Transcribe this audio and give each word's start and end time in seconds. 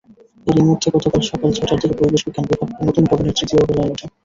এরই 0.47 0.63
মধ্যে 0.69 0.87
গতকাল 0.95 1.21
সকাল 1.23 1.49
ছয়টার 1.51 1.79
দিকে 1.81 1.95
পরিবেশবিজ্ঞান 1.99 2.45
বিভাগ 2.49 2.69
নতুন 2.87 3.03
ভবনের 3.09 3.35
তৃতীয় 3.37 3.61
তলায় 3.61 3.91
ওঠে। 3.93 4.05